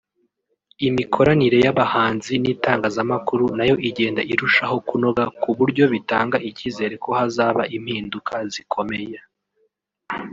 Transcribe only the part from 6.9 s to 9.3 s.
ko hazaba impinduka zikomeye